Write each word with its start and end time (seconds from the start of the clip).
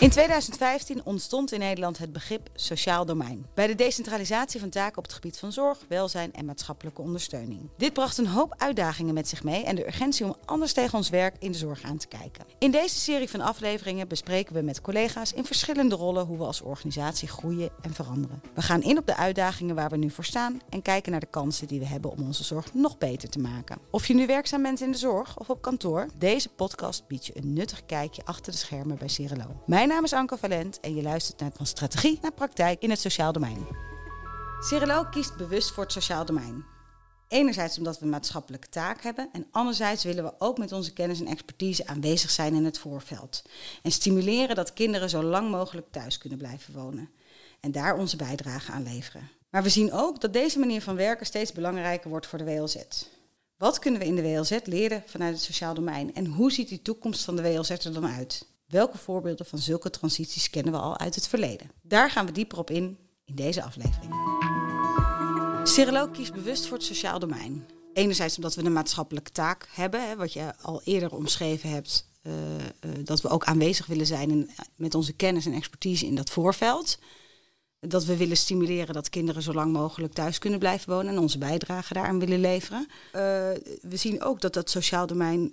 In 0.00 0.10
2015 0.10 1.04
ontstond 1.04 1.52
in 1.52 1.58
Nederland 1.58 1.98
het 1.98 2.12
begrip 2.12 2.48
sociaal 2.54 3.06
domein. 3.06 3.46
Bij 3.54 3.66
de 3.66 3.74
decentralisatie 3.74 4.60
van 4.60 4.68
taken 4.68 4.98
op 4.98 5.04
het 5.04 5.12
gebied 5.12 5.38
van 5.38 5.52
zorg, 5.52 5.78
welzijn 5.88 6.32
en 6.32 6.44
maatschappelijke 6.44 7.02
ondersteuning. 7.02 7.68
Dit 7.76 7.92
bracht 7.92 8.18
een 8.18 8.26
hoop 8.26 8.54
uitdagingen 8.56 9.14
met 9.14 9.28
zich 9.28 9.44
mee 9.44 9.64
en 9.64 9.74
de 9.74 9.86
urgentie 9.86 10.24
om 10.24 10.36
anders 10.44 10.72
tegen 10.72 10.98
ons 10.98 11.08
werk 11.08 11.36
in 11.38 11.52
de 11.52 11.58
zorg 11.58 11.82
aan 11.82 11.96
te 11.96 12.06
kijken. 12.06 12.44
In 12.58 12.70
deze 12.70 12.98
serie 12.98 13.30
van 13.30 13.40
afleveringen 13.40 14.08
bespreken 14.08 14.54
we 14.54 14.62
met 14.62 14.80
collega's 14.80 15.32
in 15.32 15.44
verschillende 15.44 15.94
rollen 15.94 16.26
hoe 16.26 16.38
we 16.38 16.44
als 16.44 16.60
organisatie 16.60 17.28
groeien 17.28 17.70
en 17.82 17.94
veranderen. 17.94 18.42
We 18.54 18.62
gaan 18.62 18.82
in 18.82 18.98
op 18.98 19.06
de 19.06 19.16
uitdagingen 19.16 19.74
waar 19.74 19.90
we 19.90 19.96
nu 19.96 20.10
voor 20.10 20.24
staan 20.24 20.60
en 20.68 20.82
kijken 20.82 21.10
naar 21.10 21.20
de 21.20 21.26
kansen 21.26 21.66
die 21.66 21.78
we 21.78 21.86
hebben 21.86 22.10
om 22.10 22.22
onze 22.22 22.44
zorg 22.44 22.74
nog 22.74 22.98
beter 22.98 23.28
te 23.28 23.38
maken. 23.38 23.78
Of 23.90 24.06
je 24.06 24.14
nu 24.14 24.26
werkzaam 24.26 24.62
bent 24.62 24.80
in 24.80 24.92
de 24.92 24.98
zorg 24.98 25.38
of 25.38 25.50
op 25.50 25.62
kantoor, 25.62 26.06
deze 26.18 26.48
podcast 26.48 27.06
biedt 27.06 27.26
je 27.26 27.36
een 27.36 27.52
nuttig 27.52 27.86
kijkje 27.86 28.22
achter 28.24 28.52
de 28.52 28.58
schermen 28.58 28.98
bij 28.98 29.08
Cirelo. 29.08 29.62
Mijn 29.66 29.86
naam 29.88 30.04
is 30.04 30.12
Anke 30.12 30.36
Valent 30.36 30.80
en 30.80 30.94
je 30.94 31.02
luistert 31.02 31.40
naar 31.40 31.50
van 31.54 31.66
strategie 31.66 32.18
naar 32.22 32.32
praktijk 32.32 32.82
in 32.82 32.90
het 32.90 33.00
sociaal 33.00 33.32
domein. 33.32 33.66
Cirelo 34.60 35.04
kiest 35.10 35.36
bewust 35.36 35.72
voor 35.72 35.82
het 35.82 35.92
sociaal 35.92 36.24
domein. 36.24 36.64
Enerzijds 37.28 37.78
omdat 37.78 37.98
we 37.98 38.04
een 38.04 38.10
maatschappelijke 38.10 38.68
taak 38.68 39.02
hebben 39.02 39.28
en 39.32 39.46
anderzijds 39.50 40.04
willen 40.04 40.24
we 40.24 40.34
ook 40.38 40.58
met 40.58 40.72
onze 40.72 40.92
kennis 40.92 41.20
en 41.20 41.26
expertise 41.26 41.86
aanwezig 41.86 42.30
zijn 42.30 42.54
in 42.54 42.64
het 42.64 42.78
voorveld. 42.78 43.42
En 43.82 43.92
stimuleren 43.92 44.56
dat 44.56 44.72
kinderen 44.72 45.10
zo 45.10 45.22
lang 45.22 45.50
mogelijk 45.50 45.86
thuis 45.90 46.18
kunnen 46.18 46.38
blijven 46.38 46.74
wonen. 46.74 47.10
En 47.60 47.72
daar 47.72 47.96
onze 47.96 48.16
bijdrage 48.16 48.72
aan 48.72 48.82
leveren. 48.82 49.30
Maar 49.50 49.62
we 49.62 49.68
zien 49.68 49.92
ook 49.92 50.20
dat 50.20 50.32
deze 50.32 50.58
manier 50.58 50.82
van 50.82 50.96
werken 50.96 51.26
steeds 51.26 51.52
belangrijker 51.52 52.10
wordt 52.10 52.26
voor 52.26 52.38
de 52.38 52.44
WLZ. 52.44 52.76
Wat 53.56 53.78
kunnen 53.78 54.00
we 54.00 54.06
in 54.06 54.14
de 54.14 54.22
WLZ 54.22 54.58
leren 54.64 55.02
vanuit 55.06 55.34
het 55.34 55.42
sociaal 55.42 55.74
domein 55.74 56.14
en 56.14 56.26
hoe 56.26 56.52
ziet 56.52 56.68
die 56.68 56.82
toekomst 56.82 57.24
van 57.24 57.36
de 57.36 57.42
WLZ 57.42 57.70
er 57.70 57.92
dan 57.92 58.06
uit? 58.06 58.46
Welke 58.68 58.98
voorbeelden 58.98 59.46
van 59.46 59.58
zulke 59.58 59.90
transities 59.90 60.50
kennen 60.50 60.72
we 60.72 60.78
al 60.78 60.98
uit 60.98 61.14
het 61.14 61.28
verleden? 61.28 61.70
Daar 61.82 62.10
gaan 62.10 62.26
we 62.26 62.32
dieper 62.32 62.58
op 62.58 62.70
in 62.70 62.98
in 63.24 63.34
deze 63.34 63.62
aflevering. 63.62 64.14
Cirelo 65.64 66.08
kiest 66.08 66.32
bewust 66.32 66.66
voor 66.66 66.76
het 66.76 66.86
sociaal 66.86 67.18
domein. 67.18 67.66
Enerzijds 67.92 68.36
omdat 68.36 68.54
we 68.54 68.64
een 68.64 68.72
maatschappelijke 68.72 69.30
taak 69.30 69.68
hebben, 69.70 70.08
hè, 70.08 70.16
wat 70.16 70.32
je 70.32 70.52
al 70.62 70.80
eerder 70.84 71.14
omschreven 71.14 71.70
hebt, 71.70 72.08
uh, 72.22 72.32
uh, 72.34 72.60
dat 73.04 73.20
we 73.20 73.28
ook 73.28 73.44
aanwezig 73.44 73.86
willen 73.86 74.06
zijn 74.06 74.50
met 74.76 74.94
onze 74.94 75.12
kennis 75.12 75.46
en 75.46 75.52
expertise 75.52 76.06
in 76.06 76.14
dat 76.14 76.30
voorveld. 76.30 76.98
Dat 77.80 78.04
we 78.04 78.16
willen 78.16 78.36
stimuleren 78.36 78.94
dat 78.94 79.08
kinderen 79.08 79.42
zo 79.42 79.52
lang 79.52 79.72
mogelijk 79.72 80.12
thuis 80.12 80.38
kunnen 80.38 80.58
blijven 80.58 80.92
wonen 80.92 81.12
en 81.12 81.18
onze 81.18 81.38
bijdrage 81.38 81.94
daaraan 81.94 82.18
willen 82.18 82.40
leveren. 82.40 82.86
Uh, 82.88 83.20
we 83.80 83.96
zien 83.96 84.22
ook 84.22 84.40
dat 84.40 84.54
dat 84.54 84.70
sociaal 84.70 85.06
domein 85.06 85.52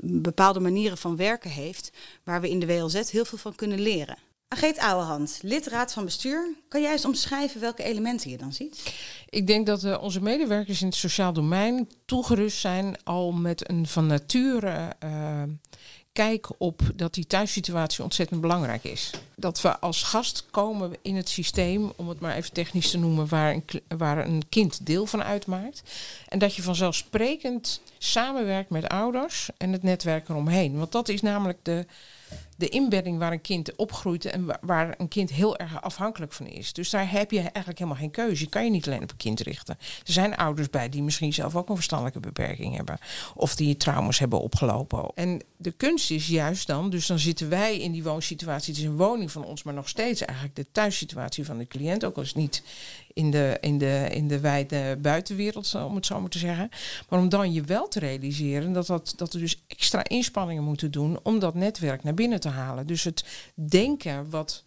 bepaalde 0.00 0.60
manieren 0.60 0.98
van 0.98 1.16
werken 1.16 1.50
heeft, 1.50 1.92
waar 2.24 2.40
we 2.40 2.50
in 2.50 2.60
de 2.60 2.66
WLZ 2.66 3.10
heel 3.10 3.24
veel 3.24 3.38
van 3.38 3.54
kunnen 3.54 3.80
leren. 3.80 4.16
Ageet 4.52 4.78
Ouwehand, 4.78 5.38
lid 5.42 5.66
raad 5.66 5.92
van 5.92 6.04
bestuur. 6.04 6.54
Kan 6.68 6.82
jij 6.82 6.92
eens 6.92 7.04
omschrijven 7.04 7.60
welke 7.60 7.82
elementen 7.82 8.30
je 8.30 8.36
dan 8.36 8.52
ziet? 8.52 8.94
Ik 9.28 9.46
denk 9.46 9.66
dat 9.66 9.98
onze 9.98 10.20
medewerkers 10.20 10.80
in 10.80 10.86
het 10.86 10.96
sociaal 10.96 11.32
domein 11.32 11.88
toegerust 12.04 12.58
zijn 12.58 12.96
al 13.04 13.32
met 13.32 13.68
een 13.68 13.86
van 13.86 14.06
nature 14.06 14.96
kijk 16.12 16.48
op 16.58 16.80
dat 16.94 17.14
die 17.14 17.26
thuissituatie 17.26 18.04
ontzettend 18.04 18.40
belangrijk 18.40 18.84
is. 18.84 19.10
Dat 19.36 19.60
we 19.60 19.78
als 19.78 20.02
gast 20.02 20.46
komen 20.50 20.92
in 21.02 21.16
het 21.16 21.28
systeem, 21.28 21.92
om 21.96 22.08
het 22.08 22.20
maar 22.20 22.36
even 22.36 22.52
technisch 22.52 22.90
te 22.90 22.98
noemen, 22.98 23.28
waar 23.28 23.52
een, 23.52 23.64
waar 23.98 24.26
een 24.26 24.42
kind 24.48 24.86
deel 24.86 25.06
van 25.06 25.22
uitmaakt. 25.22 25.82
En 26.28 26.38
dat 26.38 26.54
je 26.54 26.62
vanzelfsprekend 26.62 27.80
samenwerkt 27.98 28.70
met 28.70 28.88
ouders 28.88 29.48
en 29.56 29.72
het 29.72 29.82
netwerk 29.82 30.28
eromheen. 30.28 30.78
Want 30.78 30.92
dat 30.92 31.08
is 31.08 31.20
namelijk 31.20 31.58
de 31.62 31.86
de 32.56 32.68
inbedding 32.68 33.18
waar 33.18 33.32
een 33.32 33.40
kind 33.40 33.76
opgroeit 33.76 34.24
en 34.24 34.46
waar 34.60 34.94
een 34.98 35.08
kind 35.08 35.30
heel 35.30 35.56
erg 35.56 35.82
afhankelijk 35.82 36.32
van 36.32 36.46
is. 36.46 36.72
Dus 36.72 36.90
daar 36.90 37.10
heb 37.10 37.30
je 37.30 37.38
eigenlijk 37.38 37.78
helemaal 37.78 38.00
geen 38.00 38.10
keuze. 38.10 38.42
Je 38.42 38.48
kan 38.48 38.64
je 38.64 38.70
niet 38.70 38.86
alleen 38.86 39.02
op 39.02 39.10
een 39.10 39.16
kind 39.16 39.40
richten. 39.40 39.78
Er 39.78 40.12
zijn 40.12 40.36
ouders 40.36 40.70
bij 40.70 40.88
die 40.88 41.02
misschien 41.02 41.32
zelf 41.32 41.56
ook 41.56 41.68
een 41.68 41.74
verstandelijke 41.74 42.20
beperking 42.20 42.76
hebben. 42.76 42.98
Of 43.34 43.54
die 43.54 43.76
trauma's 43.76 44.18
hebben 44.18 44.40
opgelopen. 44.40 45.10
En 45.14 45.42
de 45.56 45.70
kunst 45.70 46.10
is 46.10 46.26
juist 46.26 46.66
dan, 46.66 46.90
dus 46.90 47.06
dan 47.06 47.18
zitten 47.18 47.48
wij 47.48 47.78
in 47.78 47.92
die 47.92 48.02
woonsituatie. 48.02 48.72
Het 48.72 48.82
is 48.82 48.88
een 48.88 48.96
woning 48.96 49.30
van 49.30 49.44
ons, 49.44 49.62
maar 49.62 49.74
nog 49.74 49.88
steeds 49.88 50.20
eigenlijk 50.20 50.56
de 50.56 50.66
thuissituatie 50.72 51.44
van 51.44 51.58
de 51.58 51.66
cliënt. 51.66 52.04
Ook 52.04 52.16
als 52.16 52.34
niet 52.34 52.62
in 53.14 53.30
de, 53.30 53.58
in 53.60 53.78
de, 53.78 54.08
in 54.10 54.28
de 54.28 54.40
wijde 54.40 54.98
buitenwereld, 55.00 55.74
om 55.74 55.94
het 55.94 56.06
zo 56.06 56.20
maar 56.20 56.30
te 56.30 56.38
zeggen. 56.38 56.68
Maar 57.08 57.18
om 57.18 57.28
dan 57.28 57.52
je 57.52 57.62
wel 57.62 57.88
te 57.88 57.98
realiseren 57.98 58.72
dat, 58.72 58.86
dat, 58.86 59.12
dat 59.16 59.32
we 59.32 59.38
dus 59.38 59.62
extra 59.66 60.04
inspanningen 60.04 60.64
moeten 60.64 60.90
doen 60.90 61.18
om 61.22 61.38
dat 61.38 61.54
netwerk 61.54 62.02
naar 62.02 62.14
binnen 62.14 62.40
te 62.42 62.48
halen. 62.48 62.86
Dus 62.86 63.04
het 63.04 63.24
denken 63.54 64.30
wat 64.30 64.64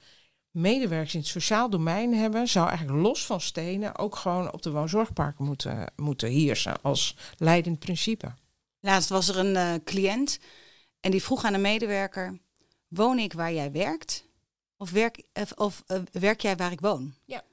medewerkers 0.52 1.14
in 1.14 1.20
het 1.20 1.30
sociaal 1.30 1.70
domein 1.70 2.14
hebben, 2.14 2.48
zou 2.48 2.68
eigenlijk 2.68 3.00
los 3.00 3.26
van 3.26 3.42
stenen 3.42 3.98
ook 3.98 4.16
gewoon 4.16 4.54
op 4.54 4.62
de 4.62 4.72
woonzorgparken 4.72 5.46
moeten, 5.46 5.92
moeten 5.96 6.30
heersen 6.30 6.82
als 6.82 7.16
leidend 7.38 7.80
principe. 7.80 8.34
Laatst 8.80 9.10
was 9.10 9.28
er 9.28 9.38
een 9.38 9.56
uh, 9.56 9.74
cliënt 9.84 10.40
en 11.00 11.12
die 11.12 11.24
vroeg 11.24 11.44
aan 11.44 11.54
een 11.54 11.62
medewerker: 11.62 12.40
Woon 12.88 13.20
ik 13.20 13.34
waar 13.34 13.54
jij 13.54 13.72
werkt? 13.72 14.26
Of 14.78 14.92
werk, 14.92 15.24
of, 15.56 15.84
uh, 15.88 15.98
werk 16.12 16.42
jij 16.42 16.56
waar 16.56 16.72
ik 16.72 16.80
woon? 16.80 17.14
Ja. 17.26 17.44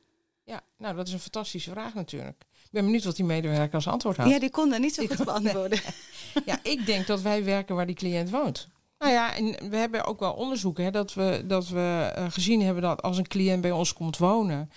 Ja, 0.45 0.61
nou 0.79 0.97
dat 0.97 1.07
is 1.07 1.13
een 1.13 1.19
fantastische 1.19 1.71
vraag 1.71 1.95
natuurlijk. 1.95 2.41
Ik 2.41 2.71
ben 2.71 2.85
benieuwd 2.85 3.05
wat 3.05 3.17
die 3.17 3.25
medewerker 3.25 3.75
als 3.75 3.87
antwoord 3.87 4.17
had. 4.17 4.29
Ja, 4.29 4.39
die 4.39 4.51
kon 4.51 4.73
er 4.73 4.81
niet 4.81 4.95
zo 4.95 5.07
goed 5.07 5.25
beantwoorden. 5.25 5.81
ja, 6.47 6.59
ik 6.63 6.87
denk 6.87 7.07
dat 7.07 7.21
wij 7.21 7.45
werken 7.45 7.75
waar 7.75 7.87
die 7.87 7.95
cliënt 7.95 8.31
woont. 8.31 8.69
Nou 9.03 9.15
ja, 9.15 9.37
en 9.37 9.71
we 9.71 9.77
hebben 9.77 10.05
ook 10.05 10.21
wel 10.21 10.33
onderzoeken 10.33 10.85
hè, 10.85 10.91
dat 10.91 11.15
we, 11.15 11.45
dat 11.47 11.69
we 11.69 12.15
uh, 12.19 12.25
gezien 12.29 12.63
hebben 12.63 12.83
dat 12.83 13.03
als 13.03 13.19
een 13.19 13.29
cliënt 13.29 13.61
bij 13.61 13.71
ons 13.71 13.93
komt 13.93 14.19
wonen. 14.19 14.71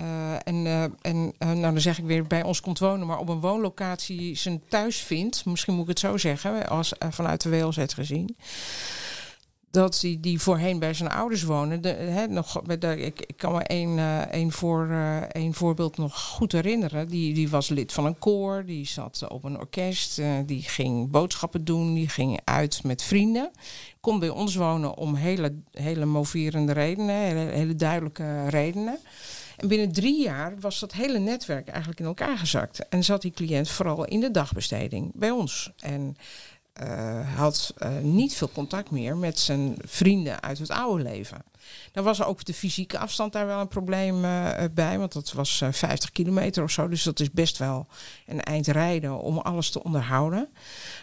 Uh, 0.00 0.34
en 0.44 0.54
uh, 0.64 0.82
en 0.82 1.32
nou, 1.38 1.60
dan 1.60 1.80
zeg 1.80 1.98
ik 1.98 2.04
weer 2.04 2.26
bij 2.26 2.42
ons 2.42 2.60
komt 2.60 2.78
wonen, 2.78 3.06
maar 3.06 3.18
op 3.18 3.28
een 3.28 3.40
woonlocatie 3.40 4.36
zijn 4.36 4.62
thuis 4.68 4.96
vindt. 4.96 5.44
Misschien 5.44 5.74
moet 5.74 5.82
ik 5.82 5.88
het 5.88 5.98
zo 5.98 6.16
zeggen, 6.16 6.68
als, 6.68 6.92
vanuit 7.10 7.42
de 7.42 7.50
WLZ 7.50 7.84
gezien 7.94 8.36
dat 9.72 9.98
die, 10.00 10.20
die 10.20 10.40
voorheen 10.40 10.78
bij 10.78 10.94
zijn 10.94 11.10
ouders 11.10 11.42
wonen. 11.42 11.80
De, 11.80 11.88
hè, 11.88 12.26
nog, 12.26 12.62
de, 12.62 12.96
ik, 12.96 13.20
ik 13.20 13.36
kan 13.36 13.52
me 13.52 13.62
één, 13.62 13.98
uh, 13.98 14.50
voor, 14.50 14.86
uh, 15.36 15.52
voorbeeld 15.52 15.96
nog 15.96 16.20
goed 16.20 16.52
herinneren. 16.52 17.08
Die, 17.08 17.34
die 17.34 17.48
was 17.48 17.68
lid 17.68 17.92
van 17.92 18.06
een 18.06 18.18
koor, 18.18 18.64
die 18.64 18.86
zat 18.86 19.28
op 19.28 19.44
een 19.44 19.58
orkest, 19.58 20.20
die 20.46 20.62
ging 20.62 21.10
boodschappen 21.10 21.64
doen, 21.64 21.94
die 21.94 22.08
ging 22.08 22.40
uit 22.44 22.82
met 22.84 23.02
vrienden. 23.02 23.50
Kon 24.00 24.18
bij 24.18 24.28
ons 24.28 24.54
wonen 24.54 24.96
om 24.96 25.14
hele, 25.14 25.54
hele 25.70 26.04
moverende 26.04 26.72
redenen, 26.72 27.16
hele, 27.16 27.50
hele 27.50 27.74
duidelijke 27.74 28.48
redenen. 28.48 28.98
En 29.56 29.68
binnen 29.68 29.92
drie 29.92 30.22
jaar 30.22 30.54
was 30.60 30.80
dat 30.80 30.92
hele 30.92 31.18
netwerk 31.18 31.68
eigenlijk 31.68 32.00
in 32.00 32.06
elkaar 32.06 32.38
gezakt. 32.38 32.88
En 32.88 33.04
zat 33.04 33.22
die 33.22 33.30
cliënt 33.30 33.68
vooral 33.68 34.04
in 34.04 34.20
de 34.20 34.30
dagbesteding 34.30 35.10
bij 35.14 35.30
ons. 35.30 35.72
En 35.78 36.16
uh, 36.80 37.36
had 37.36 37.74
uh, 37.78 37.98
niet 37.98 38.34
veel 38.34 38.50
contact 38.52 38.90
meer 38.90 39.16
met 39.16 39.38
zijn 39.38 39.76
vrienden 39.78 40.42
uit 40.42 40.58
het 40.58 40.70
oude 40.70 41.02
leven. 41.02 41.44
Dan 41.92 42.04
was 42.04 42.22
ook 42.22 42.44
de 42.44 42.54
fysieke 42.54 42.98
afstand 42.98 43.32
daar 43.32 43.46
wel 43.46 43.60
een 43.60 43.68
probleem 43.68 44.24
uh, 44.24 44.50
bij, 44.74 44.98
want 44.98 45.12
dat 45.12 45.32
was 45.32 45.62
50 45.70 46.12
kilometer 46.12 46.62
of 46.62 46.70
zo. 46.70 46.88
Dus 46.88 47.02
dat 47.02 47.20
is 47.20 47.30
best 47.30 47.58
wel 47.58 47.86
een 48.26 48.42
eind 48.42 48.66
rijden 48.66 49.18
om 49.18 49.38
alles 49.38 49.70
te 49.70 49.82
onderhouden. 49.82 50.48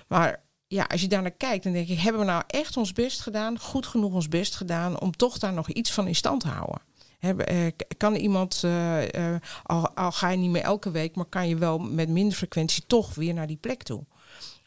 Maar 0.07 0.44
ja, 0.68 0.84
als 0.84 1.02
je 1.02 1.07
daar 1.07 1.22
naar 1.22 1.31
kijkt, 1.31 1.63
dan 1.63 1.74
denk 1.74 1.88
ik, 1.88 2.00
hebben 2.00 2.22
we 2.22 2.28
nou 2.28 2.44
echt 2.47 2.78
ons 2.78 2.94
best 2.94 3.22
gedaan, 3.22 3.59
goed 3.59 3.86
genoeg 3.86 4.13
ons 4.13 4.28
best 4.28 4.56
gedaan 4.56 5.00
om 5.00 5.12
toch 5.12 5.38
daar 5.38 5.53
nog 5.53 5.69
iets 5.69 5.91
van 5.91 6.07
in 6.07 6.16
stand 6.16 6.41
te 6.41 6.47
houden? 6.47 6.81
Kan 7.97 8.16
iemand, 8.16 8.63
al, 9.63 9.96
al, 9.96 10.12
ga 10.12 10.30
je 10.30 10.38
niet 10.38 10.50
meer 10.50 10.62
elke 10.62 10.91
week, 10.91 11.16
maar 11.16 11.25
kan 11.25 11.47
je 11.47 11.56
wel 11.56 11.80
met 11.80 12.09
minder 12.09 12.38
frequentie 12.38 12.84
toch 12.88 13.16
weer 13.16 13.34
naar 13.34 13.47
die 13.47 13.57
plek 13.57 13.84
toe? 13.84 14.03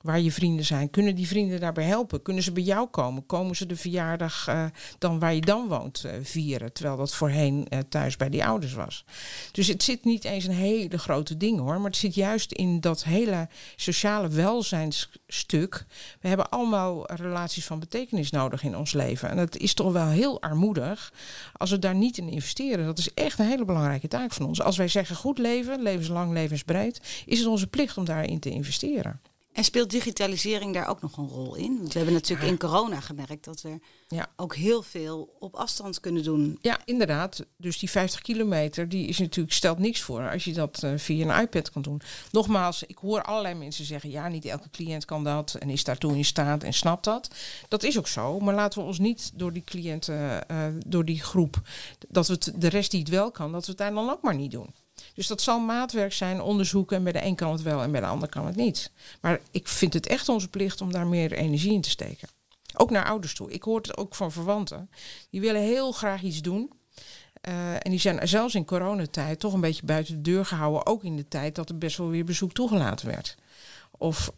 Waar 0.03 0.21
je 0.21 0.33
vrienden 0.33 0.65
zijn. 0.65 0.91
Kunnen 0.91 1.15
die 1.15 1.27
vrienden 1.27 1.61
daarbij 1.61 1.85
helpen? 1.85 2.23
Kunnen 2.23 2.43
ze 2.43 2.53
bij 2.53 2.63
jou 2.63 2.89
komen? 2.89 3.27
Komen 3.27 3.57
ze 3.57 3.67
de 3.67 3.77
verjaardag 3.77 4.49
uh, 4.49 4.65
dan 4.99 5.19
waar 5.19 5.35
je 5.35 5.41
dan 5.41 5.69
woont 5.69 6.03
uh, 6.07 6.13
vieren? 6.23 6.73
Terwijl 6.73 6.97
dat 6.97 7.15
voorheen 7.15 7.67
uh, 7.69 7.79
thuis 7.89 8.17
bij 8.17 8.29
die 8.29 8.45
ouders 8.45 8.73
was. 8.73 9.05
Dus 9.53 9.67
het 9.67 9.83
zit 9.83 10.05
niet 10.05 10.25
eens 10.25 10.45
een 10.45 10.55
hele 10.55 10.99
grote 10.99 11.37
ding 11.37 11.59
hoor. 11.59 11.77
Maar 11.77 11.91
het 11.91 11.97
zit 11.97 12.15
juist 12.15 12.53
in 12.53 12.81
dat 12.81 13.05
hele 13.05 13.49
sociale 13.77 14.29
welzijnsstuk. 14.29 15.85
We 16.21 16.29
hebben 16.29 16.51
allemaal 16.51 17.13
relaties 17.13 17.65
van 17.65 17.79
betekenis 17.79 18.31
nodig 18.31 18.63
in 18.63 18.77
ons 18.77 18.93
leven. 18.93 19.31
En 19.31 19.37
dat 19.37 19.57
is 19.57 19.75
toch 19.75 19.93
wel 19.93 20.09
heel 20.09 20.43
armoedig 20.43 21.13
als 21.53 21.71
we 21.71 21.79
daar 21.79 21.95
niet 21.95 22.19
in 22.19 22.29
investeren. 22.29 22.85
Dat 22.85 22.99
is 22.99 23.15
echt 23.15 23.39
een 23.39 23.47
hele 23.47 23.65
belangrijke 23.65 24.09
taak 24.09 24.33
van 24.33 24.47
ons. 24.47 24.63
Als 24.63 24.77
wij 24.77 24.89
zeggen 24.89 25.17
goed 25.17 25.39
leven, 25.39 25.83
levenslang, 25.83 26.33
levensbreed, 26.33 27.25
is 27.27 27.39
het 27.39 27.49
onze 27.49 27.67
plicht 27.67 27.97
om 27.97 28.05
daarin 28.05 28.41
te 28.41 28.51
investeren. 28.51 29.21
En 29.53 29.65
speelt 29.65 29.91
digitalisering 29.91 30.75
daar 30.75 30.89
ook 30.89 31.01
nog 31.03 31.17
een 31.17 31.29
rol 31.29 31.55
in? 31.55 31.77
Want 31.77 31.89
we 31.93 31.97
hebben 31.99 32.15
natuurlijk 32.15 32.49
in 32.51 32.59
corona 32.59 33.01
gemerkt 33.01 33.45
dat 33.45 33.61
we 33.61 33.79
Ja. 34.09 34.33
ook 34.37 34.55
heel 34.57 34.83
veel 34.83 35.37
op 35.39 35.55
afstand 35.55 36.01
kunnen 36.01 36.23
doen. 36.23 36.59
Ja, 36.61 36.81
inderdaad. 36.85 37.45
Dus 37.57 37.79
die 37.79 37.91
50 37.91 38.21
kilometer, 38.21 38.89
die 38.89 39.07
is 39.07 39.19
natuurlijk, 39.19 39.53
stelt 39.55 39.79
niks 39.79 40.01
voor 40.01 40.31
als 40.31 40.45
je 40.45 40.53
dat 40.53 40.83
eh, 40.83 40.93
via 40.97 41.29
een 41.35 41.43
iPad 41.43 41.71
kan 41.71 41.83
doen. 41.83 42.01
Nogmaals, 42.31 42.83
ik 42.83 42.99
hoor 42.99 43.23
allerlei 43.23 43.55
mensen 43.55 43.85
zeggen, 43.85 44.11
ja, 44.11 44.29
niet 44.29 44.45
elke 44.45 44.71
cliënt 44.71 45.05
kan 45.05 45.25
dat 45.25 45.55
en 45.55 45.71
is 45.71 45.85
daartoe 45.85 46.17
in 46.17 46.25
staat 46.25 46.63
en 46.63 46.73
snapt 46.75 47.05
dat. 47.05 47.29
Dat 47.69 47.83
is 47.83 47.99
ook 47.99 48.09
zo, 48.09 48.41
maar 48.41 48.55
laten 48.55 48.81
we 48.81 48.87
ons 48.87 48.99
niet 48.99 49.31
door 49.35 49.53
die 49.53 49.65
cliënten, 49.65 50.49
eh, 50.49 50.67
door 50.87 51.05
die 51.05 51.21
groep, 51.23 51.61
dat 52.09 52.27
we 52.27 52.33
het, 52.33 52.53
de 52.57 52.69
rest 52.69 52.91
die 52.91 53.01
het 53.01 53.09
wel 53.09 53.31
kan, 53.31 53.53
dat 53.53 53.63
we 53.65 53.69
het 53.69 53.79
daar 53.79 53.95
dan 53.95 54.11
ook 54.11 54.23
maar 54.23 54.37
niet 54.37 54.51
doen. 54.51 54.75
Dus 55.15 55.27
dat 55.27 55.41
zal 55.41 55.61
maatwerk 55.61 56.13
zijn, 56.13 56.41
onderzoeken 56.41 56.97
en 56.97 57.03
bij 57.03 57.13
de 57.13 57.25
een 57.25 57.35
kan 57.35 57.53
het 57.53 57.63
wel 57.63 57.83
en 57.83 57.91
bij 57.91 58.01
de 58.01 58.07
ander 58.07 58.29
kan 58.29 58.47
het 58.47 58.57
niet. 58.57 58.91
Maar 59.21 59.41
ik 59.51 59.69
vind 59.69 59.95
het 59.95 60.07
echt 60.07 60.29
onze 60.29 60.49
plicht 60.49 60.81
om 60.81 60.93
daar 60.93 61.07
meer 61.07 61.33
energie 61.33 61.73
in 61.73 61.81
te 61.81 61.91
steken. 61.91 62.29
Ook 62.77 62.91
naar 62.91 63.07
ouders 63.07 63.35
toe. 63.35 63.51
Ik 63.51 63.63
hoor 63.63 63.77
het 63.77 63.97
ook 63.97 64.15
van 64.15 64.33
verwanten. 64.33 64.91
Die 65.31 65.41
willen 65.41 65.63
heel 65.63 65.93
graag 65.93 66.23
iets 66.23 66.43
doen. 66.43 66.71
Eh, 67.41 67.75
en 67.75 67.91
die 67.91 67.99
zijn 67.99 68.29
zelfs 68.29 68.55
in 68.55 68.65
coronatijd 68.65 69.41
toch 69.41 69.53
een 69.53 69.61
beetje 69.61 69.85
buiten 69.85 70.15
de 70.15 70.31
deur 70.31 70.45
gehouden. 70.45 70.87
Ook 70.87 71.05
in 71.05 71.17
de 71.17 71.29
tijd 71.29 71.55
dat 71.55 71.69
er 71.69 71.79
best 71.79 71.97
wel 71.97 72.09
weer 72.09 72.25
bezoek 72.25 72.53
toegelaten 72.53 73.07
werd. 73.07 73.37
Of, 74.03 74.33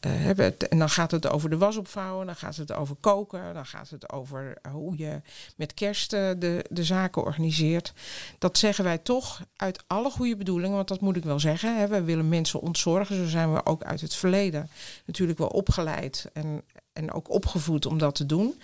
het, 0.00 0.68
en 0.68 0.78
dan 0.78 0.90
gaat 0.90 1.10
het 1.10 1.28
over 1.28 1.50
de 1.50 1.56
was 1.56 1.76
opvouwen, 1.76 2.26
dan 2.26 2.36
gaat 2.36 2.56
het 2.56 2.72
over 2.72 2.96
koken, 3.00 3.54
dan 3.54 3.66
gaat 3.66 3.90
het 3.90 4.12
over 4.12 4.58
eh, 4.62 4.72
hoe 4.72 4.98
je 4.98 5.20
met 5.56 5.74
kerst 5.74 6.10
de, 6.10 6.64
de 6.70 6.84
zaken 6.84 7.22
organiseert. 7.22 7.92
Dat 8.38 8.58
zeggen 8.58 8.84
wij 8.84 8.98
toch 8.98 9.42
uit 9.56 9.84
alle 9.86 10.10
goede 10.10 10.36
bedoelingen, 10.36 10.76
want 10.76 10.88
dat 10.88 11.00
moet 11.00 11.16
ik 11.16 11.24
wel 11.24 11.40
zeggen. 11.40 11.78
Hè. 11.78 11.86
We 11.86 12.02
willen 12.02 12.28
mensen 12.28 12.60
ontzorgen, 12.60 13.16
zo 13.16 13.26
zijn 13.26 13.52
we 13.52 13.66
ook 13.66 13.82
uit 13.82 14.00
het 14.00 14.14
verleden 14.14 14.68
natuurlijk 15.04 15.38
wel 15.38 15.48
opgeleid 15.48 16.30
en, 16.32 16.62
en 16.92 17.12
ook 17.12 17.30
opgevoed 17.30 17.86
om 17.86 17.98
dat 17.98 18.14
te 18.14 18.26
doen. 18.26 18.54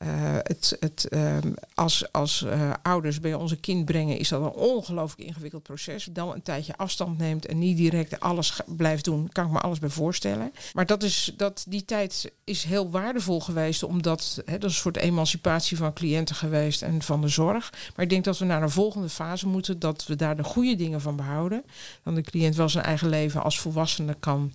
Eh, 0.00 0.08
het, 0.42 0.76
het, 0.80 1.08
ehm, 1.08 1.52
als 1.74 2.12
als 2.12 2.42
eh, 2.44 2.70
ouders 2.82 3.20
bij 3.20 3.34
onze 3.34 3.56
kind 3.56 3.84
brengen, 3.84 4.18
is 4.18 4.28
dat 4.28 4.42
een 4.42 4.50
ongelooflijk 4.50 5.28
ingewikkeld 5.28 5.62
proces. 5.62 6.08
Dan 6.12 6.32
een 6.32 6.42
tijdje 6.42 6.76
afstand 6.76 7.18
neemt 7.18 7.46
en 7.46 7.58
niet 7.58 7.76
direct 7.76 8.20
alles 8.20 8.60
blijft 8.66 9.04
doen, 9.04 9.28
kan 9.32 9.46
ik 9.46 9.52
me 9.52 9.60
alles 9.60 9.78
bij 9.78 9.88
voorstellen. 9.88 10.52
Maar 10.72 10.86
dat 10.86 11.02
is, 11.02 11.32
dat, 11.36 11.64
die 11.68 11.84
tijd 11.84 12.32
is 12.44 12.64
heel 12.64 12.90
waardevol 12.90 13.40
geweest, 13.40 13.82
omdat 13.82 14.42
dat 14.44 14.58
is 14.58 14.64
een 14.64 14.70
soort 14.70 14.96
emancipatie 14.96 15.76
van 15.76 15.92
cliënten 15.92 16.34
geweest 16.34 16.82
en 16.82 17.02
van 17.02 17.20
de 17.20 17.28
zorg. 17.28 17.72
Maar 17.96 18.04
ik 18.04 18.10
denk 18.10 18.24
dat 18.24 18.38
we 18.38 18.44
naar 18.44 18.62
een 18.62 18.70
volgende 18.70 19.08
fase 19.08 19.46
moeten, 19.46 19.78
dat 19.78 20.06
we 20.06 20.16
daar 20.16 20.36
de 20.36 20.44
goede 20.44 20.76
dingen 20.76 21.00
van 21.00 21.16
behouden. 21.16 21.64
Dan 22.04 22.14
de 22.14 22.22
cliënt 22.22 22.56
wel 22.56 22.68
zijn 22.68 22.84
eigen 22.84 23.08
leven 23.08 23.42
als 23.42 23.60
volwassene 23.60 24.16
kan 24.20 24.52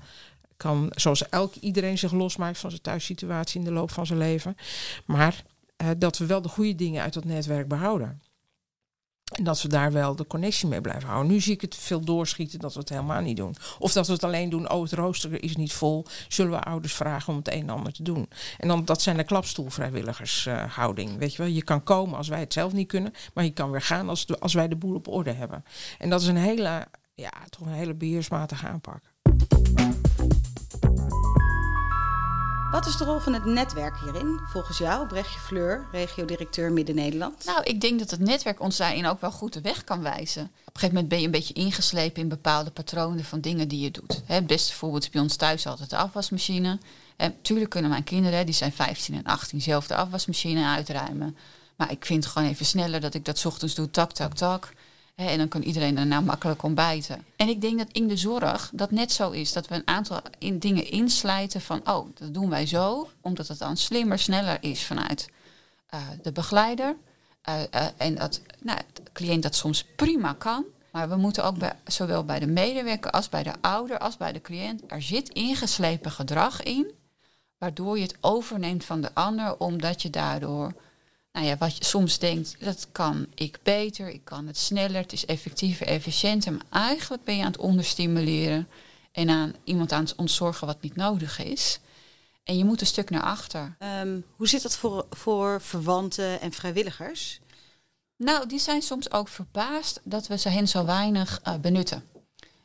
kan, 0.57 0.91
zoals 0.95 1.29
elk 1.29 1.55
iedereen 1.55 1.97
zich 1.97 2.11
losmaakt 2.11 2.57
van 2.57 2.69
zijn 2.69 2.81
thuissituatie 2.81 3.59
in 3.59 3.65
de 3.65 3.71
loop 3.71 3.91
van 3.91 4.05
zijn 4.05 4.19
leven. 4.19 4.55
Maar 5.05 5.43
eh, 5.77 5.89
dat 5.97 6.17
we 6.17 6.25
wel 6.25 6.41
de 6.41 6.49
goede 6.49 6.75
dingen 6.75 7.01
uit 7.01 7.13
dat 7.13 7.25
netwerk 7.25 7.67
behouden. 7.67 8.21
En 9.31 9.43
dat 9.43 9.61
we 9.61 9.67
daar 9.67 9.91
wel 9.91 10.15
de 10.15 10.27
connectie 10.27 10.67
mee 10.67 10.81
blijven 10.81 11.09
houden. 11.09 11.31
Nu 11.31 11.39
zie 11.39 11.53
ik 11.53 11.61
het 11.61 11.75
veel 11.75 11.99
doorschieten 11.99 12.59
dat 12.59 12.73
we 12.73 12.79
het 12.79 12.89
helemaal 12.89 13.21
niet 13.21 13.37
doen. 13.37 13.55
Of 13.79 13.93
dat 13.93 14.07
we 14.07 14.13
het 14.13 14.23
alleen 14.23 14.49
doen, 14.49 14.71
oh 14.71 14.81
het 14.81 14.91
rooster 14.91 15.43
is 15.43 15.55
niet 15.55 15.73
vol. 15.73 16.05
Zullen 16.27 16.51
we 16.51 16.59
ouders 16.59 16.93
vragen 16.93 17.33
om 17.33 17.39
het 17.39 17.51
een 17.53 17.61
en 17.61 17.69
ander 17.69 17.93
te 17.93 18.03
doen. 18.03 18.29
En 18.57 18.67
dan, 18.67 18.85
dat 18.85 19.01
zijn 19.01 19.17
de 19.17 19.23
klapstoelvrijwilligershouding. 19.23 21.17
Weet 21.17 21.31
je 21.31 21.37
wel, 21.37 21.51
je 21.51 21.63
kan 21.63 21.83
komen 21.83 22.17
als 22.17 22.27
wij 22.27 22.39
het 22.39 22.53
zelf 22.53 22.73
niet 22.73 22.87
kunnen. 22.87 23.13
Maar 23.33 23.43
je 23.43 23.53
kan 23.53 23.71
weer 23.71 23.81
gaan 23.81 24.09
als, 24.09 24.39
als 24.39 24.53
wij 24.53 24.67
de 24.67 24.75
boel 24.75 24.95
op 24.95 25.07
orde 25.07 25.31
hebben. 25.31 25.63
En 25.97 26.09
dat 26.09 26.21
is 26.21 26.27
een 26.27 26.37
hele, 26.37 26.87
ja, 27.13 27.31
toch 27.49 27.67
een 27.67 27.73
hele 27.73 27.93
beheersmatige 27.93 28.67
aanpak. 28.67 29.01
Wat 32.75 32.85
is 32.85 32.97
de 32.97 33.03
rol 33.03 33.19
van 33.19 33.33
het 33.33 33.45
netwerk 33.45 33.99
hierin? 34.03 34.39
Volgens 34.45 34.77
jou, 34.77 35.07
Brechtje 35.07 35.39
Fleur, 35.39 35.87
regio-directeur 35.91 36.71
Midden-Nederland. 36.71 37.45
Nou, 37.45 37.63
ik 37.63 37.81
denk 37.81 37.99
dat 37.99 38.11
het 38.11 38.19
netwerk 38.19 38.59
ons 38.59 38.77
daarin 38.77 39.05
ook 39.05 39.21
wel 39.21 39.31
goed 39.31 39.53
de 39.53 39.61
weg 39.61 39.83
kan 39.83 40.01
wijzen. 40.01 40.43
Op 40.43 40.49
een 40.49 40.63
gegeven 40.65 40.93
moment 40.93 41.07
ben 41.07 41.19
je 41.19 41.25
een 41.25 41.31
beetje 41.31 41.53
ingeslepen 41.53 42.21
in 42.21 42.27
bepaalde 42.27 42.71
patronen 42.71 43.23
van 43.23 43.41
dingen 43.41 43.67
die 43.67 43.79
je 43.79 43.91
doet. 43.91 44.23
Beste 44.47 44.73
voorbeeld 44.73 45.03
is 45.03 45.09
bij 45.09 45.21
ons 45.21 45.35
thuis 45.35 45.67
altijd 45.67 45.89
de 45.89 45.97
afwasmachine. 45.97 46.79
En 47.15 47.29
natuurlijk 47.29 47.69
kunnen 47.69 47.89
mijn 47.89 48.03
kinderen, 48.03 48.45
die 48.45 48.55
zijn 48.55 48.71
15 48.71 49.15
en 49.15 49.23
18, 49.23 49.61
zelf 49.61 49.87
de 49.87 49.95
afwasmachine 49.95 50.65
uitruimen. 50.65 51.37
Maar 51.75 51.91
ik 51.91 52.05
vind 52.05 52.25
gewoon 52.25 52.47
even 52.47 52.65
sneller 52.65 53.01
dat 53.01 53.13
ik 53.13 53.25
dat 53.25 53.45
ochtends 53.45 53.75
doe, 53.75 53.89
tak, 53.89 54.11
tak, 54.11 54.33
tak. 54.33 54.73
En 55.15 55.37
dan 55.37 55.47
kan 55.47 55.61
iedereen 55.61 55.95
daarna 55.95 56.21
makkelijk 56.21 56.63
ontbijten. 56.63 57.25
En 57.35 57.47
ik 57.47 57.61
denk 57.61 57.77
dat 57.77 57.87
in 57.91 58.07
de 58.07 58.17
zorg 58.17 58.71
dat 58.73 58.91
net 58.91 59.11
zo 59.11 59.31
is. 59.31 59.53
Dat 59.53 59.67
we 59.67 59.75
een 59.75 59.87
aantal 59.87 60.21
in 60.37 60.59
dingen 60.59 60.91
inslijten 60.91 61.61
van, 61.61 61.81
oh, 61.89 62.07
dat 62.13 62.33
doen 62.33 62.49
wij 62.49 62.65
zo. 62.65 63.09
Omdat 63.21 63.47
het 63.47 63.57
dan 63.57 63.77
slimmer, 63.77 64.19
sneller 64.19 64.57
is 64.61 64.85
vanuit 64.85 65.29
eh, 65.85 65.99
de 66.21 66.31
begeleider. 66.31 66.95
Eh, 67.41 67.61
eh, 67.71 67.87
en 67.97 68.15
dat 68.15 68.41
nou, 68.59 68.79
de 68.93 69.01
cliënt 69.13 69.43
dat 69.43 69.55
soms 69.55 69.85
prima 69.95 70.33
kan. 70.33 70.65
Maar 70.91 71.09
we 71.09 71.15
moeten 71.15 71.43
ook 71.43 71.57
bij, 71.57 71.73
zowel 71.85 72.23
bij 72.23 72.39
de 72.39 72.47
medewerker 72.47 73.11
als 73.11 73.29
bij 73.29 73.43
de 73.43 73.53
ouder 73.61 73.97
als 73.97 74.17
bij 74.17 74.31
de 74.31 74.41
cliënt. 74.41 74.81
Er 74.87 75.01
zit 75.01 75.29
ingeslepen 75.29 76.11
gedrag 76.11 76.63
in. 76.63 76.91
Waardoor 77.57 77.97
je 77.97 78.03
het 78.03 78.17
overneemt 78.21 78.85
van 78.85 79.01
de 79.01 79.09
ander. 79.13 79.57
Omdat 79.57 80.01
je 80.01 80.09
daardoor, 80.09 80.73
nou 81.35 81.47
ja, 81.47 81.57
wat 81.57 81.77
je 81.77 81.85
soms 81.85 82.19
denkt, 82.19 82.55
dat 82.59 82.87
kan 82.91 83.27
ik 83.33 83.59
beter. 83.63 84.09
Ik 84.09 84.25
kan 84.25 84.47
het 84.47 84.57
sneller. 84.57 85.01
Het 85.01 85.13
is 85.13 85.25
effectiever, 85.25 85.87
efficiënter. 85.87 86.51
Maar 86.51 86.65
eigenlijk 86.69 87.23
ben 87.23 87.35
je 87.35 87.43
aan 87.43 87.51
het 87.51 87.61
onderstimuleren. 87.61 88.67
En 89.11 89.29
aan 89.29 89.53
iemand 89.63 89.91
aan 89.91 90.03
het 90.03 90.15
ontzorgen 90.15 90.67
wat 90.67 90.81
niet 90.81 90.95
nodig 90.95 91.39
is. 91.39 91.79
En 92.43 92.57
je 92.57 92.65
moet 92.65 92.81
een 92.81 92.87
stuk 92.87 93.09
naar 93.09 93.21
achter. 93.21 93.75
Ehm, 93.79 94.19
hoe 94.35 94.47
zit 94.47 94.61
dat 94.61 94.75
voor, 94.75 95.05
voor 95.09 95.61
verwanten 95.61 96.41
en 96.41 96.51
vrijwilligers? 96.51 97.39
Nou, 98.17 98.47
die 98.47 98.59
zijn 98.59 98.81
soms 98.81 99.11
ook 99.11 99.27
verbaasd 99.27 99.99
dat 100.03 100.27
we 100.27 100.37
ze 100.37 100.49
hen 100.49 100.67
zo 100.67 100.85
weinig 100.85 101.39
eh, 101.43 101.55
benutten. 101.55 102.03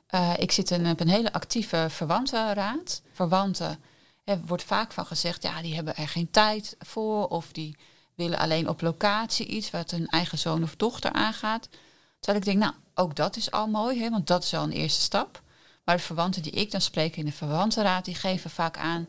Eh, 0.06 0.32
ik 0.38 0.52
zit 0.52 0.70
in, 0.70 0.90
op 0.90 1.00
een 1.00 1.08
hele 1.08 1.32
actieve 1.32 1.86
verwantenraad. 1.88 3.02
Verwanten, 3.12 3.78
er 4.24 4.40
wordt 4.46 4.64
vaak 4.64 4.92
van 4.92 5.06
gezegd, 5.06 5.42
ja, 5.42 5.62
die 5.62 5.74
hebben 5.74 5.96
er 5.96 6.08
geen 6.08 6.30
tijd 6.30 6.76
voor. 6.78 7.28
Of 7.28 7.52
die 7.52 7.76
willen 8.20 8.38
alleen 8.38 8.68
op 8.68 8.80
locatie 8.80 9.46
iets 9.46 9.70
wat 9.70 9.90
hun 9.90 10.06
eigen 10.06 10.38
zoon 10.38 10.62
of 10.62 10.76
dochter 10.76 11.12
aangaat. 11.12 11.68
Terwijl 12.18 12.44
ik 12.44 12.50
denk, 12.50 12.62
nou, 12.62 12.74
ook 12.94 13.16
dat 13.16 13.36
is 13.36 13.50
al 13.50 13.66
mooi, 13.66 14.00
hè, 14.00 14.10
want 14.10 14.26
dat 14.26 14.42
is 14.44 14.54
al 14.54 14.62
een 14.62 14.70
eerste 14.70 15.00
stap. 15.00 15.42
Maar 15.84 15.96
de 15.96 16.02
verwanten 16.02 16.42
die 16.42 16.52
ik 16.52 16.70
dan 16.70 16.80
spreek 16.80 17.16
in 17.16 17.24
de 17.24 17.32
verwantenraad, 17.32 18.04
die 18.04 18.14
geven 18.14 18.50
vaak 18.50 18.76
aan, 18.78 19.06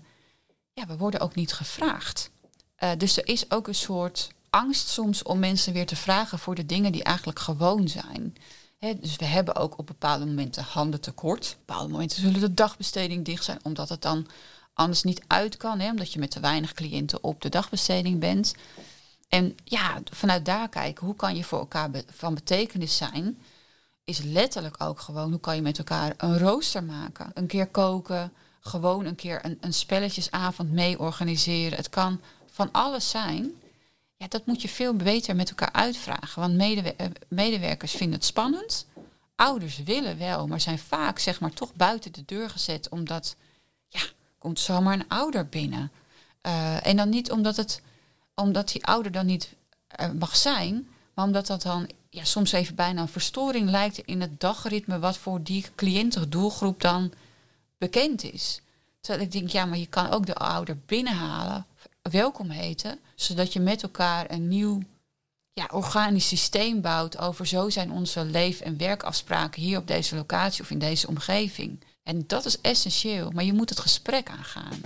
ja, 0.73 0.85
we 0.87 0.97
worden 0.97 1.19
ook 1.19 1.35
niet 1.35 1.53
gevraagd. 1.53 2.31
Eh, 2.75 2.89
dus 2.97 3.17
er 3.17 3.27
is 3.27 3.51
ook 3.51 3.67
een 3.67 3.75
soort 3.75 4.29
angst 4.49 4.87
soms 4.87 5.23
om 5.23 5.39
mensen 5.39 5.73
weer 5.73 5.85
te 5.85 5.95
vragen 5.95 6.39
voor 6.39 6.55
de 6.55 6.65
dingen 6.65 6.91
die 6.91 7.03
eigenlijk 7.03 7.39
gewoon 7.39 7.87
zijn. 7.87 8.35
Dus 8.79 9.15
we 9.15 9.25
hebben 9.25 9.55
ook 9.55 9.77
op 9.77 9.87
bepaalde 9.87 10.25
momenten 10.25 10.63
handen 10.63 11.01
tekort. 11.01 11.51
Op 11.51 11.65
bepaalde 11.65 11.91
momenten 11.91 12.21
zullen 12.21 12.39
de 12.39 12.53
dagbesteding 12.53 13.25
dicht 13.25 13.43
zijn, 13.43 13.59
omdat 13.63 13.89
het 13.89 14.01
dan 14.01 14.27
anders 14.73 15.03
niet 15.03 15.21
uit 15.27 15.57
kan. 15.57 15.79
Hè, 15.79 15.89
omdat 15.89 16.13
je 16.13 16.19
met 16.19 16.31
te 16.31 16.39
weinig 16.39 16.73
cliënten 16.73 17.23
op 17.23 17.41
de 17.41 17.49
dagbesteding 17.49 18.19
bent. 18.19 18.53
En 19.31 19.55
ja, 19.63 20.01
vanuit 20.11 20.45
daar 20.45 20.69
kijken, 20.69 21.05
hoe 21.05 21.15
kan 21.15 21.35
je 21.35 21.43
voor 21.43 21.59
elkaar 21.59 21.89
van 22.09 22.33
betekenis 22.33 22.97
zijn, 22.97 23.37
is 24.03 24.21
letterlijk 24.21 24.83
ook 24.83 24.99
gewoon, 24.99 25.31
hoe 25.31 25.39
kan 25.39 25.55
je 25.55 25.61
met 25.61 25.77
elkaar 25.77 26.13
een 26.17 26.37
rooster 26.37 26.83
maken? 26.83 27.31
Een 27.33 27.47
keer 27.47 27.67
koken, 27.67 28.33
gewoon 28.59 29.05
een 29.05 29.15
keer 29.15 29.45
een, 29.45 29.57
een 29.61 29.73
spelletjesavond 29.73 30.71
mee 30.71 30.99
organiseren. 30.99 31.77
Het 31.77 31.89
kan 31.89 32.21
van 32.51 32.71
alles 32.71 33.09
zijn. 33.09 33.51
Ja, 34.17 34.27
dat 34.27 34.45
moet 34.45 34.61
je 34.61 34.69
veel 34.69 34.95
beter 34.95 35.35
met 35.35 35.49
elkaar 35.49 35.71
uitvragen. 35.71 36.41
Want 36.41 36.61
eh, 36.61 37.05
medewerkers 37.27 37.91
vinden 37.91 38.15
het 38.15 38.25
spannend. 38.25 38.85
Ouders 39.35 39.77
willen 39.83 40.17
wel, 40.17 40.47
maar 40.47 40.61
zijn 40.61 40.79
vaak 40.79 41.19
zeg 41.19 41.39
maar 41.39 41.53
toch 41.53 41.73
buiten 41.73 42.11
de 42.11 42.25
deur 42.25 42.49
gezet. 42.49 42.89
Omdat, 42.89 43.35
ja, 43.87 44.01
komt 44.37 44.59
zomaar 44.59 44.93
een 44.93 45.07
ouder 45.07 45.47
binnen. 45.47 45.91
Eh, 46.41 46.85
en 46.85 46.97
dan 46.97 47.09
niet 47.09 47.31
omdat, 47.31 47.55
het, 47.55 47.81
omdat 48.35 48.71
die 48.71 48.85
ouder 48.85 49.11
dan 49.11 49.25
niet 49.25 49.55
er 49.87 50.15
mag 50.15 50.35
zijn. 50.35 50.87
Maar 51.13 51.25
omdat 51.25 51.47
dat 51.47 51.61
dan 51.61 51.89
ja, 52.09 52.23
soms 52.23 52.51
even 52.51 52.75
bijna 52.75 53.01
een 53.01 53.07
verstoring 53.07 53.69
lijkt 53.69 53.97
in 53.97 54.21
het 54.21 54.39
dagritme. 54.39 54.99
Wat 54.99 55.17
voor 55.17 55.43
die 55.43 55.65
cliëntendoelgroep 55.75 56.81
dan 56.81 57.13
bekend 57.77 58.23
is. 58.23 58.61
Terwijl 58.99 59.25
ik 59.25 59.31
denk, 59.31 59.49
ja, 59.49 59.65
maar 59.65 59.77
je 59.77 59.87
kan 59.87 60.09
ook 60.09 60.25
de 60.25 60.35
ouder 60.35 60.77
binnenhalen, 60.85 61.65
welkom 62.01 62.49
heten, 62.49 62.99
zodat 63.15 63.53
je 63.53 63.59
met 63.59 63.83
elkaar 63.83 64.31
een 64.31 64.47
nieuw 64.47 64.81
ja, 65.53 65.69
organisch 65.71 66.27
systeem 66.27 66.81
bouwt 66.81 67.17
over 67.17 67.47
zo 67.47 67.69
zijn 67.69 67.91
onze 67.91 68.25
leef- 68.25 68.59
en 68.59 68.77
werkafspraken 68.77 69.61
hier 69.61 69.77
op 69.77 69.87
deze 69.87 70.15
locatie 70.15 70.61
of 70.63 70.71
in 70.71 70.79
deze 70.79 71.07
omgeving. 71.07 71.79
En 72.03 72.23
dat 72.27 72.45
is 72.45 72.61
essentieel, 72.61 73.31
maar 73.31 73.43
je 73.43 73.53
moet 73.53 73.69
het 73.69 73.79
gesprek 73.79 74.29
aangaan. 74.29 74.81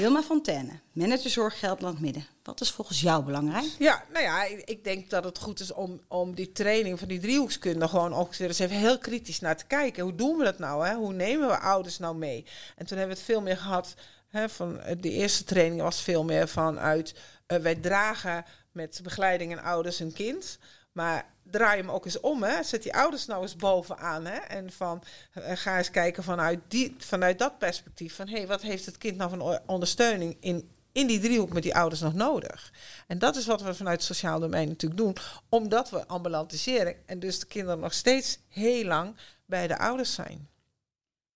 Wilma 0.00 0.22
Fontaine, 0.22 0.80
manager 0.92 1.30
Zorg 1.30 1.58
Gelderland 1.58 2.00
Midden. 2.00 2.26
Wat 2.42 2.60
is 2.60 2.70
volgens 2.70 3.00
jou 3.00 3.24
belangrijk? 3.24 3.66
Ja, 3.78 4.04
nou 4.12 4.24
ja, 4.24 4.44
ik, 4.64 4.84
denk 4.84 5.10
dat 5.10 5.24
het 5.24 5.38
goed 5.38 5.60
is 5.60 5.72
om, 5.72 6.00
om 6.08 6.34
die 6.34 6.52
training 6.52 6.98
van 6.98 7.08
die 7.08 7.18
driehoekskunde 7.18 7.88
gewoon 7.88 8.14
ook 8.14 8.36
weer 8.36 8.48
eens 8.48 8.58
even 8.58 8.76
heel 8.76 8.98
kritisch 8.98 9.40
naar 9.40 9.56
te 9.56 9.66
kijken. 9.66 10.02
Hoe 10.02 10.14
doen 10.14 10.36
we 10.36 10.44
dat 10.44 10.58
nou? 10.58 10.86
Hè? 10.86 10.94
Hoe 10.94 11.12
nemen 11.12 11.48
we 11.48 11.58
ouders 11.58 11.98
nou 11.98 12.16
mee? 12.16 12.44
En 12.76 12.86
toen 12.86 12.98
hebben 12.98 13.16
we 13.16 13.22
het 13.22 13.32
veel 13.32 13.42
meer 13.42 13.56
gehad 13.56 13.94
hè, 14.28 14.48
van 14.48 14.80
eh, 14.80 14.96
de 15.00 15.10
eerste 15.10 15.44
training 15.44 15.80
was 15.80 16.02
veel 16.02 16.24
meer 16.24 16.48
vanuit 16.48 17.14
uh, 17.46 17.58
wij 17.58 17.74
dragen 17.74 18.44
met 18.72 19.00
begeleiding 19.02 19.52
en 19.52 19.62
ouders 19.62 20.00
een 20.00 20.12
kind. 20.12 20.58
Maar 20.92 21.34
draai 21.50 21.80
hem 21.80 21.90
ook 21.90 22.04
eens 22.04 22.20
om. 22.20 22.42
Hè. 22.42 22.62
Zet 22.62 22.82
die 22.82 22.94
ouders 22.94 23.26
nou 23.26 23.42
eens 23.42 23.56
bovenaan. 23.56 24.26
Hè. 24.26 24.36
En 24.36 24.72
van, 24.72 25.02
uh, 25.38 25.44
ga 25.54 25.78
eens 25.78 25.90
kijken 25.90 26.22
vanuit, 26.22 26.60
die, 26.68 26.94
vanuit 26.98 27.38
dat 27.38 27.58
perspectief. 27.58 28.14
Van 28.14 28.28
hé, 28.28 28.36
hey, 28.36 28.46
wat 28.46 28.62
heeft 28.62 28.86
het 28.86 28.98
kind 28.98 29.16
nou 29.16 29.30
van 29.30 29.60
ondersteuning 29.66 30.36
in, 30.40 30.70
in 30.92 31.06
die 31.06 31.20
driehoek 31.20 31.52
met 31.52 31.62
die 31.62 31.74
ouders 31.74 32.00
nog 32.00 32.14
nodig? 32.14 32.72
En 33.06 33.18
dat 33.18 33.36
is 33.36 33.46
wat 33.46 33.62
we 33.62 33.74
vanuit 33.74 33.96
het 33.96 34.06
sociaal 34.06 34.40
domein 34.40 34.68
natuurlijk 34.68 35.00
doen. 35.00 35.16
Omdat 35.48 35.90
we 35.90 36.06
ambulantiseren. 36.06 36.96
En 37.06 37.18
dus 37.18 37.38
de 37.38 37.46
kinderen 37.46 37.80
nog 37.80 37.94
steeds 37.94 38.38
heel 38.48 38.84
lang 38.84 39.16
bij 39.46 39.66
de 39.66 39.78
ouders 39.78 40.14
zijn. 40.14 40.48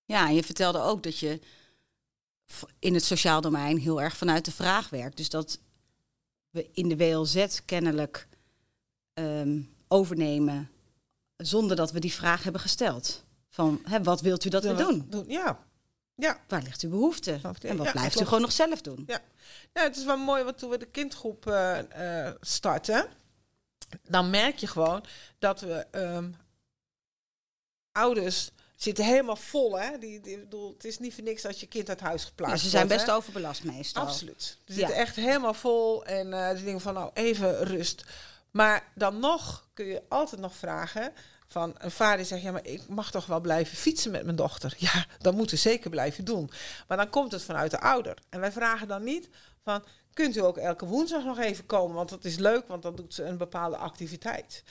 Ja, 0.04 0.28
je 0.28 0.42
vertelde 0.42 0.80
ook 0.80 1.02
dat 1.02 1.18
je 1.18 1.40
in 2.78 2.94
het 2.94 3.04
sociaal 3.04 3.40
domein 3.40 3.78
heel 3.78 4.02
erg 4.02 4.16
vanuit 4.16 4.44
de 4.44 4.52
vraag 4.52 4.90
werkt. 4.90 5.16
Dus 5.16 5.28
dat 5.28 5.58
we 6.50 6.68
in 6.72 6.88
de 6.88 6.96
WLZ 6.96 7.46
kennelijk 7.64 8.28
um, 9.14 9.73
overnemen 9.94 10.70
zonder 11.36 11.76
dat 11.76 11.92
we 11.92 12.00
die 12.00 12.12
vraag 12.12 12.42
hebben 12.42 12.60
gesteld. 12.60 13.24
Van, 13.48 13.80
hè, 13.84 14.02
wat 14.02 14.20
wilt 14.20 14.44
u 14.44 14.48
dat 14.48 14.64
we 14.64 14.74
doen? 14.74 15.06
doen? 15.08 15.24
Ja. 15.28 15.58
ja. 16.14 16.40
Waar 16.48 16.62
ligt 16.62 16.82
uw 16.82 16.90
behoefte? 16.90 17.32
En 17.32 17.76
wat 17.76 17.86
ja, 17.86 17.92
blijft 17.92 18.20
u 18.20 18.24
gewoon 18.24 18.40
nog 18.40 18.52
zelf 18.52 18.80
doen? 18.80 19.04
Ja. 19.06 19.20
ja, 19.72 19.82
het 19.82 19.96
is 19.96 20.04
wel 20.04 20.16
mooi, 20.16 20.42
want 20.42 20.58
toen 20.58 20.70
we 20.70 20.78
de 20.78 20.86
kindgroep 20.86 21.46
uh, 21.46 21.78
uh, 21.98 22.30
starten, 22.40 23.06
dan 24.08 24.30
merk 24.30 24.56
je 24.58 24.66
gewoon 24.66 25.04
dat 25.38 25.60
we 25.60 25.86
um, 25.92 26.36
ouders 27.92 28.50
zitten 28.76 29.04
helemaal 29.04 29.36
vol. 29.36 29.78
Hè? 29.78 29.98
Die, 29.98 30.20
die, 30.20 30.38
bedoel, 30.38 30.72
het 30.72 30.84
is 30.84 30.98
niet 30.98 31.14
voor 31.14 31.24
niks 31.24 31.42
dat 31.42 31.60
je 31.60 31.66
kind 31.66 31.88
uit 31.88 32.00
huis 32.00 32.24
geplaatst 32.24 32.56
ja, 32.56 32.62
Ze 32.62 32.68
zijn 32.68 32.86
wordt, 32.86 32.96
best 32.96 33.10
hè? 33.10 33.16
overbelast 33.16 33.64
meestal. 33.64 34.02
Absoluut. 34.02 34.58
Ze 34.66 34.72
zitten 34.72 34.94
echt 34.94 35.16
helemaal 35.16 35.54
vol 35.54 36.04
en 36.04 36.26
uh, 36.26 36.50
die 36.54 36.64
denken 36.64 36.80
van 36.80 36.94
nou 36.94 37.10
even 37.14 37.64
rust. 37.64 38.04
Maar 38.56 38.92
dan 38.94 39.18
nog 39.18 39.68
kun 39.72 39.86
je 39.86 40.02
altijd 40.08 40.40
nog 40.40 40.54
vragen 40.54 41.12
van 41.46 41.74
een 41.78 41.90
vader 41.90 42.24
zegt 42.24 42.42
ja 42.42 42.52
maar 42.52 42.66
ik 42.66 42.88
mag 42.88 43.10
toch 43.10 43.26
wel 43.26 43.40
blijven 43.40 43.76
fietsen 43.76 44.10
met 44.10 44.24
mijn 44.24 44.36
dochter. 44.36 44.74
Ja, 44.86 45.06
dat 45.18 45.34
moeten 45.34 45.54
we 45.54 45.62
zeker 45.62 45.90
blijven 45.90 46.24
doen. 46.24 46.50
Maar 46.88 46.96
dan 46.96 47.10
komt 47.10 47.32
het 47.32 47.42
vanuit 47.42 47.70
de 47.70 47.80
ouder. 47.80 48.18
En 48.28 48.40
wij 48.40 48.52
vragen 48.52 48.88
dan 48.88 49.04
niet 49.04 49.28
van 49.62 49.84
kunt 50.12 50.36
u 50.36 50.40
ook 50.40 50.56
elke 50.56 50.86
woensdag 50.86 51.24
nog 51.24 51.38
even 51.38 51.66
komen, 51.66 51.96
want 51.96 52.08
dat 52.08 52.24
is 52.24 52.36
leuk, 52.36 52.66
want 52.66 52.82
dan 52.82 52.96
doet 52.96 53.14
ze 53.14 53.24
een 53.24 53.36
bepaalde 53.36 53.76
activiteit. 53.76 54.62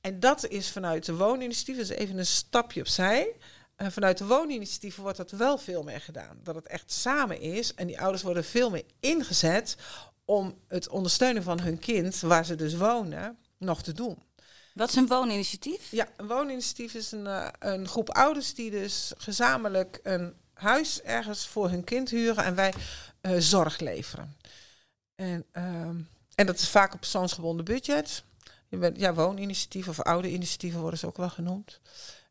En 0.00 0.20
dat 0.20 0.46
is 0.46 0.70
vanuit 0.70 1.04
de 1.04 1.16
wooninitiatieven, 1.16 1.86
dus 1.86 1.96
even 1.96 2.18
een 2.18 2.26
stapje 2.26 2.80
opzij. 2.80 3.36
En 3.76 3.92
vanuit 3.92 4.18
de 4.18 4.26
wooninitiatieven 4.26 5.02
wordt 5.02 5.16
dat 5.16 5.30
wel 5.30 5.58
veel 5.58 5.82
meer 5.82 6.00
gedaan. 6.00 6.40
Dat 6.42 6.54
het 6.54 6.66
echt 6.66 6.92
samen 6.92 7.40
is 7.40 7.74
en 7.74 7.86
die 7.86 8.00
ouders 8.00 8.22
worden 8.22 8.44
veel 8.44 8.70
meer 8.70 8.84
ingezet 9.00 9.76
om 10.24 10.58
het 10.68 10.88
ondersteunen 10.88 11.42
van 11.42 11.60
hun 11.60 11.78
kind, 11.78 12.20
waar 12.20 12.44
ze 12.44 12.54
dus 12.54 12.76
wonen, 12.76 13.38
nog 13.58 13.82
te 13.82 13.92
doen. 13.92 14.22
Wat 14.74 14.88
is 14.88 14.94
een 14.94 15.06
wooninitiatief? 15.06 15.90
Ja, 15.90 16.08
een 16.16 16.26
wooninitiatief 16.26 16.94
is 16.94 17.12
een, 17.12 17.26
uh, 17.26 17.48
een 17.58 17.88
groep 17.88 18.10
ouders 18.10 18.54
die 18.54 18.70
dus 18.70 19.12
gezamenlijk 19.16 20.00
een 20.02 20.34
huis 20.54 21.02
ergens 21.02 21.46
voor 21.46 21.68
hun 21.68 21.84
kind 21.84 22.10
huren 22.10 22.44
en 22.44 22.54
wij 22.54 22.72
uh, 23.22 23.32
zorg 23.38 23.78
leveren. 23.78 24.36
En, 25.14 25.44
uh, 25.52 25.62
en 26.34 26.46
dat 26.46 26.58
is 26.58 26.68
vaak 26.68 26.94
op 26.94 27.00
persoonsgebonden 27.00 27.64
budget. 27.64 28.24
Je 28.68 28.76
bent, 28.76 28.98
ja, 28.98 29.14
wooninitiatief 29.14 29.88
of 29.88 30.00
oude 30.00 30.30
initiatieven 30.30 30.80
worden 30.80 30.98
ze 30.98 31.06
ook 31.06 31.16
wel 31.16 31.30
genoemd. 31.30 31.80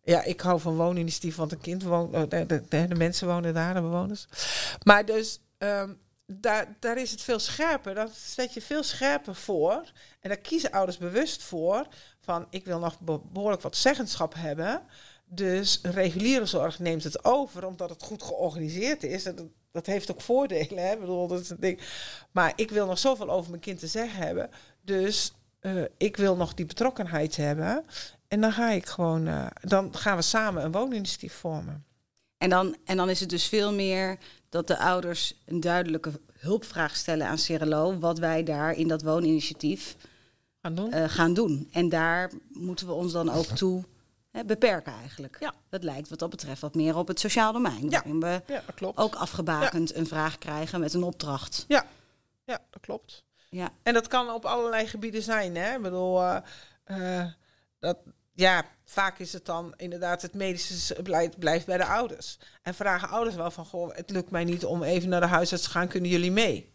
Ja, 0.04 0.24
ik 0.24 0.42
hou 0.42 0.60
van 0.60 0.76
wooninitiatief, 0.76 1.36
want 1.36 1.52
een 1.52 1.62
kind 1.62 1.84
woont, 1.84 2.14
de, 2.14 2.46
de, 2.46 2.64
de, 2.70 2.88
de 2.88 2.96
mensen 2.96 3.28
wonen 3.28 3.54
daar, 3.54 3.74
de 3.74 3.82
bewoners. 3.82 4.28
Maar 4.84 5.06
dus 5.06 5.40
um, 5.58 6.00
daar, 6.40 6.98
is 6.98 7.12
het 7.12 7.22
veel 7.22 7.40
scherper. 7.40 7.96
Dat 7.96 8.12
zet 8.12 8.54
je 8.54 8.62
veel 8.62 8.84
scherper 8.84 9.36
voor. 9.36 9.92
En 10.20 10.30
daar 10.30 10.38
kiezen 10.38 10.72
ouders 10.72 10.98
bewust 10.98 11.44
voor. 11.44 11.88
Van 12.20 12.48
ik 12.50 12.66
wil 12.66 12.80
nog 12.80 13.00
behoorlijk 13.32 13.62
wat 13.62 13.76
zeggenschap 13.76 14.34
hebben. 14.34 14.82
Dus 15.26 15.80
reguliere 15.82 16.46
zorg 16.46 16.80
neemt 16.80 17.04
het 17.04 17.26
over, 17.26 17.66
omdat 17.66 17.90
het 17.90 18.04
goed 18.04 18.24
georganiseerd 18.24 19.04
is. 19.04 19.24
Dat, 19.24 19.44
dat 19.72 19.86
heeft 19.86 20.12
ook 20.12 20.22
voordelen. 20.22 20.84
Hè? 20.84 20.94
Ik 20.94 21.00
bedoel, 21.00 21.28
dat 21.28 21.56
ding. 21.60 21.80
Maar 22.32 22.54
ik 22.56 22.70
wil 22.70 22.86
nog 22.86 23.00
zoveel 23.00 23.30
over 23.30 23.50
mijn 23.50 23.62
kind 23.62 23.80
te 23.80 23.88
zeggen 23.88 24.26
hebben. 24.26 24.50
Dus 24.82 25.34
uh, 25.62 25.84
ik 25.98 26.18
wil 26.18 26.36
nog 26.36 26.54
die 26.54 26.66
betrokkenheid 26.66 27.36
hebben. 27.36 27.86
En 28.28 28.42
dan 28.42 28.52
ga 28.52 28.70
ik 28.70 28.86
gewoon, 28.86 29.28
uh, 29.28 29.48
dan 29.62 29.96
gaan 29.96 30.16
we 30.16 30.22
samen 30.22 30.64
een 30.64 30.72
wooninitiatief 30.72 31.34
vormen. 31.34 31.86
En 32.38 32.50
dan, 32.50 32.76
en 32.86 32.98
dan 32.98 33.10
is 33.10 33.20
het 33.20 33.30
dus 33.30 33.48
veel 33.48 33.74
meer 33.74 34.18
dat 34.54 34.68
de 34.68 34.78
ouders 34.78 35.36
een 35.46 35.60
duidelijke 35.60 36.12
hulpvraag 36.34 36.96
stellen 36.96 37.28
aan 37.28 37.38
Cerelo, 37.38 38.00
wat 38.00 38.20
wij 38.20 38.44
daar 38.44 38.74
in 38.74 38.88
dat 38.88 39.02
wooninitiatief 39.02 39.96
gaan 40.62 40.76
doen. 40.76 40.94
Uh, 40.94 41.04
gaan 41.08 41.34
doen. 41.34 41.70
En 41.72 41.90
daar 41.90 42.32
moeten 42.50 42.88
we 42.88 42.94
ons 42.94 43.12
dan 43.12 43.30
ook 43.30 43.46
toe 43.46 43.84
hè, 44.32 44.46
beperken 44.46 44.94
eigenlijk. 44.94 45.38
Ja. 45.40 45.54
Dat 45.70 45.84
lijkt 45.84 46.10
wat 46.10 46.20
dat 46.20 46.30
betreft 46.30 46.62
wat 46.62 46.76
meer 46.76 46.98
op 46.98 47.08
het 47.08 47.20
sociaal 47.20 47.54
domein. 47.54 47.84
Ja. 47.84 47.90
Waarin 47.90 48.20
we 48.20 48.42
ja, 48.48 48.62
dat 48.66 48.76
klopt. 48.76 48.98
ook 48.98 49.16
afgebakend 49.16 49.90
ja. 49.90 49.96
een 49.96 50.08
vraag 50.08 50.38
krijgen 50.38 50.80
met 50.80 50.94
een 50.94 51.04
opdracht. 51.04 51.66
Ja, 51.68 51.86
ja 52.44 52.60
dat 52.70 52.82
klopt. 52.82 53.24
Ja. 53.50 53.72
En 53.84 53.94
dat 53.94 54.08
kan 54.08 54.30
op 54.30 54.46
allerlei 54.46 54.88
gebieden 54.88 55.22
zijn. 55.22 55.56
Hè? 55.56 55.76
Ik 55.76 55.82
bedoel, 55.82 56.22
uh, 56.22 56.38
uh, 56.88 57.26
dat, 57.80 57.98
ja, 58.34 58.66
vaak 58.86 59.20
is 59.20 59.34
het 59.34 59.46
dan 59.46 59.74
inderdaad 59.78 60.22
het 60.22 60.34
medische 60.34 61.02
blijft, 61.38 61.66
bij 61.66 61.78
de 61.78 61.86
ouders. 61.86 62.40
En 62.62 62.74
vragen 62.74 63.10
ouders 63.10 63.36
wel 63.36 63.52
van, 63.52 63.66
goh, 63.66 63.96
het 63.96 64.10
lukt 64.10 64.32
mij 64.32 64.44
niet 64.44 64.66
om 64.66 64.84
even 64.84 65.10
naar 65.10 65.22
de 65.22 65.28
huisarts 65.28 65.64
te 65.64 65.70
gaan, 65.70 65.88
kunnen 65.88 66.10
jullie 66.10 66.32
mee? 66.32 66.74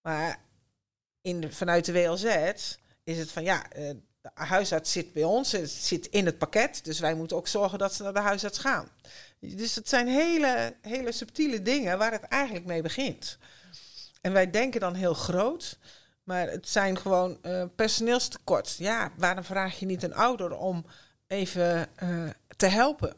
Maar 0.00 0.40
in 1.20 1.52
vanuit 1.52 1.84
de 1.84 1.92
WLZ 1.92 2.24
is 3.04 3.18
het 3.18 3.32
van, 3.32 3.42
ja, 3.42 3.66
de 3.72 4.30
huisarts 4.34 4.92
zit 4.92 5.12
bij 5.12 5.24
ons, 5.24 5.52
het 5.52 5.70
zit 5.70 6.06
in 6.06 6.26
het 6.26 6.38
pakket, 6.38 6.84
dus 6.84 7.00
wij 7.00 7.14
moeten 7.14 7.36
ook 7.36 7.48
zorgen 7.48 7.78
dat 7.78 7.94
ze 7.94 8.02
naar 8.02 8.12
de 8.12 8.20
huisarts 8.20 8.58
gaan. 8.58 8.88
Dus 9.40 9.74
het 9.74 9.88
zijn 9.88 10.08
hele, 10.08 10.76
hele 10.80 11.12
subtiele 11.12 11.62
dingen 11.62 11.98
waar 11.98 12.12
het 12.12 12.22
eigenlijk 12.22 12.66
mee 12.66 12.82
begint. 12.82 13.38
En 14.20 14.32
wij 14.32 14.50
denken 14.50 14.80
dan 14.80 14.94
heel 14.94 15.14
groot, 15.14 15.78
maar 16.24 16.50
het 16.50 16.68
zijn 16.68 16.98
gewoon 16.98 17.38
uh, 17.42 17.64
personeelstekort. 17.74 18.76
Ja, 18.76 19.12
waarom 19.16 19.44
vraag 19.44 19.78
je 19.78 19.86
niet 19.86 20.02
een 20.02 20.14
ouder 20.14 20.56
om 20.56 20.84
even 21.26 21.88
uh, 22.02 22.30
te 22.56 22.66
helpen? 22.66 23.16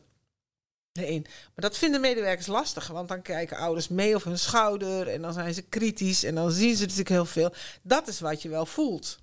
Nee, 0.93 1.23
maar 1.23 1.53
dat 1.55 1.79
vinden 1.79 2.01
medewerkers 2.01 2.47
lastig, 2.47 2.87
want 2.87 3.09
dan 3.09 3.23
kijken 3.23 3.57
ouders 3.57 3.89
mee 3.89 4.15
over 4.15 4.29
hun 4.29 4.39
schouder 4.39 5.09
en 5.09 5.23
dan 5.23 5.33
zijn 5.33 5.55
ze 5.55 5.63
kritisch 5.63 6.25
en 6.25 6.35
dan 6.35 6.51
zien 6.51 6.75
ze 6.75 6.83
natuurlijk 6.83 7.09
heel 7.09 7.25
veel. 7.25 7.53
Dat 7.83 8.09
is 8.09 8.21
wat 8.21 8.43
je 8.43 8.49
wel 8.49 8.67
voelt. 8.67 9.19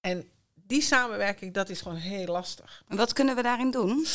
En 0.00 0.30
die 0.54 0.82
samenwerking, 0.82 1.54
dat 1.54 1.68
is 1.68 1.80
gewoon 1.80 1.96
heel 1.96 2.26
lastig. 2.26 2.84
En 2.88 2.96
wat 2.96 3.12
kunnen 3.12 3.36
we 3.36 3.42
daarin 3.42 3.70
doen? 3.70 4.06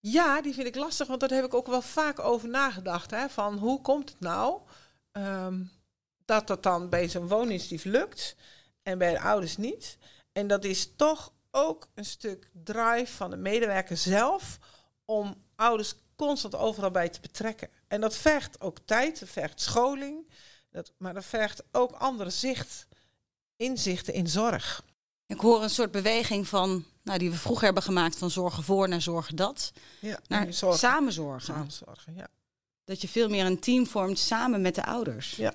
Ja, 0.00 0.42
die 0.42 0.54
vind 0.54 0.66
ik 0.66 0.74
lastig, 0.74 1.06
want 1.06 1.20
daar 1.20 1.30
heb 1.30 1.44
ik 1.44 1.54
ook 1.54 1.66
wel 1.66 1.82
vaak 1.82 2.18
over 2.18 2.48
nagedacht. 2.48 3.10
Hè, 3.10 3.28
van 3.28 3.58
hoe 3.58 3.80
komt 3.80 4.08
het 4.08 4.20
nou 4.20 4.60
um, 5.12 5.70
dat 6.24 6.46
dat 6.46 6.62
dan 6.62 6.88
bij 6.88 7.08
zo'n 7.08 7.28
wooninitiatief 7.28 7.84
lukt 7.84 8.36
en 8.82 8.98
bij 8.98 9.12
de 9.12 9.20
ouders 9.20 9.56
niet? 9.56 9.98
En 10.32 10.46
dat 10.46 10.64
is 10.64 10.96
toch 10.96 11.32
ook 11.50 11.88
een 11.94 12.04
stuk 12.04 12.50
drive 12.52 13.12
van 13.12 13.30
de 13.30 13.36
medewerker 13.36 13.96
zelf 13.96 14.58
om 15.04 15.42
ouders 15.56 15.94
constant 16.16 16.54
overal 16.54 16.90
bij 16.90 17.08
te 17.08 17.20
betrekken. 17.20 17.68
En 17.88 18.00
dat 18.00 18.16
vergt 18.16 18.60
ook 18.60 18.78
tijd, 18.84 19.20
dat 19.20 19.28
vergt 19.28 19.60
scholing, 19.60 20.30
dat, 20.70 20.92
maar 20.98 21.14
dat 21.14 21.24
vergt 21.24 21.62
ook 21.72 21.92
andere 21.92 22.30
zicht, 22.30 22.86
inzichten 23.56 24.14
in 24.14 24.28
zorg. 24.28 24.84
Ik 25.26 25.40
hoor 25.40 25.62
een 25.62 25.70
soort 25.70 25.90
beweging 25.90 26.48
van, 26.48 26.84
nou, 27.02 27.18
die 27.18 27.30
we 27.30 27.36
vroeger 27.36 27.64
hebben 27.64 27.82
gemaakt 27.82 28.18
van 28.18 28.30
zorgen 28.30 28.62
voor 28.62 28.88
naar 28.88 29.02
zorgen 29.02 29.36
dat, 29.36 29.72
ja, 30.00 30.18
naar 30.26 30.52
zorgen. 30.52 30.78
samenzorgen. 30.78 31.54
Samenzorgen, 31.54 32.14
ja. 32.14 32.28
Dat 32.84 33.00
je 33.00 33.08
veel 33.08 33.28
meer 33.28 33.46
een 33.46 33.60
team 33.60 33.86
vormt 33.86 34.18
samen 34.18 34.60
met 34.60 34.74
de 34.74 34.84
ouders. 34.84 35.36
Ja. 35.36 35.54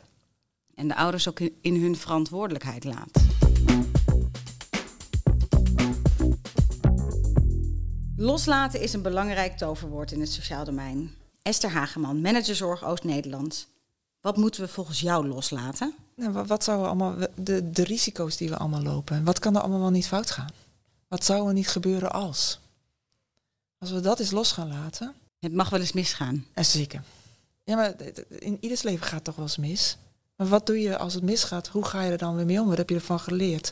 En 0.79 0.87
de 0.87 0.95
ouders 0.95 1.29
ook 1.29 1.39
in, 1.39 1.81
hun 1.81 1.95
verantwoordelijkheid 1.95 2.83
laat. 2.83 3.11
Loslaten 8.15 8.81
is 8.81 8.93
een 8.93 9.01
belangrijk 9.01 9.57
toverwoord 9.57 10.11
in 10.11 10.19
het 10.19 10.31
sociaal 10.31 10.65
domein. 10.65 11.11
Esther 11.41 11.69
Hageman, 11.69 12.21
manager 12.21 12.55
Zorg 12.55 12.83
Oost-Nederland. 12.83 13.67
Wat 14.21 14.37
moeten 14.37 14.61
we 14.61 14.67
volgens 14.67 14.99
jou 14.99 15.27
loslaten? 15.27 15.93
Nou, 16.15 16.45
wat 16.45 16.63
zouden 16.63 16.87
allemaal 16.87 17.15
de, 17.35 17.71
de 17.71 17.83
risico's 17.83 18.37
die 18.37 18.49
we 18.49 18.57
allemaal 18.57 18.81
lopen? 18.81 19.23
Wat 19.23 19.39
kan 19.39 19.55
er 19.55 19.61
allemaal 19.61 19.79
wel 19.79 19.89
niet 19.89 20.07
fout 20.07 20.31
gaan? 20.31 20.51
Wat 21.07 21.23
zou 21.23 21.47
er 21.47 21.53
niet 21.53 21.67
gebeuren 21.67 22.11
als? 22.11 22.59
Als 23.77 23.91
we 23.91 23.99
dat 23.99 24.19
eens 24.19 24.31
los 24.31 24.51
gaan 24.51 24.67
laten. 24.67 25.13
Het 25.39 25.53
mag 25.53 25.69
wel 25.69 25.79
eens 25.79 25.93
misgaan. 25.93 26.45
En 26.53 26.65
zeker. 26.65 27.03
Ja, 27.63 27.75
maar 27.75 27.95
in 28.29 28.57
ieders 28.59 28.81
leven 28.81 29.05
gaat 29.05 29.23
toch 29.23 29.35
wel 29.35 29.45
eens 29.45 29.57
mis. 29.57 29.97
Maar 30.39 30.47
wat 30.47 30.65
doe 30.65 30.79
je 30.81 30.97
als 30.97 31.13
het 31.13 31.23
misgaat? 31.23 31.67
Hoe 31.67 31.85
ga 31.85 32.01
je 32.01 32.11
er 32.11 32.17
dan 32.17 32.35
weer 32.35 32.45
mee 32.45 32.61
om? 32.61 32.67
Wat 32.67 32.77
heb 32.77 32.89
je 32.89 32.95
ervan 32.95 33.19
geleerd? 33.19 33.71